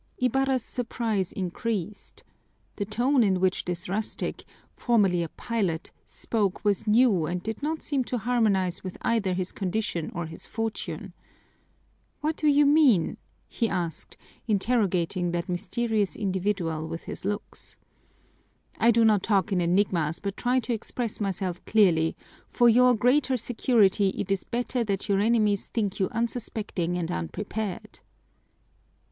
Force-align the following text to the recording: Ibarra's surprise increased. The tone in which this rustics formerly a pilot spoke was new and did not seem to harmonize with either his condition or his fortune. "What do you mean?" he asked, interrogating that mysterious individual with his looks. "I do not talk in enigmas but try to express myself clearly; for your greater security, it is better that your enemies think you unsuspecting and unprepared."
Ibarra's 0.17 0.63
surprise 0.65 1.31
increased. 1.31 2.23
The 2.77 2.85
tone 2.85 3.21
in 3.21 3.39
which 3.39 3.65
this 3.65 3.87
rustics 3.87 4.43
formerly 4.73 5.21
a 5.21 5.29
pilot 5.29 5.91
spoke 6.07 6.65
was 6.65 6.87
new 6.87 7.27
and 7.27 7.43
did 7.43 7.61
not 7.61 7.83
seem 7.83 8.03
to 8.05 8.17
harmonize 8.17 8.83
with 8.83 8.97
either 9.03 9.35
his 9.35 9.51
condition 9.51 10.11
or 10.15 10.25
his 10.25 10.47
fortune. 10.47 11.13
"What 12.19 12.35
do 12.35 12.47
you 12.47 12.65
mean?" 12.65 13.17
he 13.47 13.69
asked, 13.69 14.17
interrogating 14.47 15.29
that 15.33 15.47
mysterious 15.47 16.15
individual 16.15 16.87
with 16.87 17.03
his 17.03 17.23
looks. 17.23 17.77
"I 18.79 18.89
do 18.89 19.05
not 19.05 19.21
talk 19.21 19.51
in 19.51 19.61
enigmas 19.61 20.19
but 20.19 20.35
try 20.35 20.59
to 20.61 20.73
express 20.73 21.21
myself 21.21 21.63
clearly; 21.65 22.15
for 22.47 22.67
your 22.67 22.95
greater 22.95 23.37
security, 23.37 24.09
it 24.17 24.31
is 24.31 24.45
better 24.45 24.83
that 24.83 25.07
your 25.07 25.19
enemies 25.19 25.67
think 25.67 25.99
you 25.99 26.09
unsuspecting 26.11 26.97
and 26.97 27.11
unprepared." 27.11 27.99